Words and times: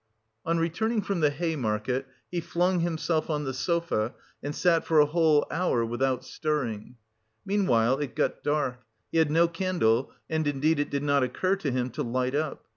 On 0.47 0.57
returning 0.57 1.03
from 1.03 1.19
the 1.19 1.29
Hay 1.29 1.55
Market 1.55 2.07
he 2.31 2.41
flung 2.41 2.79
himself 2.79 3.29
on 3.29 3.43
the 3.43 3.53
sofa 3.53 4.15
and 4.41 4.55
sat 4.55 4.83
for 4.83 4.99
a 4.99 5.05
whole 5.05 5.45
hour 5.51 5.85
without 5.85 6.25
stirring. 6.25 6.95
Meanwhile 7.45 7.99
it 7.99 8.15
got 8.15 8.41
dark; 8.43 8.79
he 9.11 9.19
had 9.19 9.29
no 9.29 9.47
candle 9.47 10.11
and, 10.27 10.47
indeed, 10.47 10.79
it 10.79 10.89
did 10.89 11.03
not 11.03 11.21
occur 11.21 11.55
to 11.57 11.71
him 11.71 11.91
to 11.91 12.01
light 12.01 12.33
up. 12.33 12.65